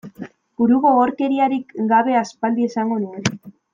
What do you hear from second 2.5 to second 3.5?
esango nuen.